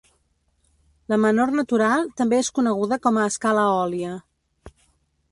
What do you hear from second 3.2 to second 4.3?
escala eòlia.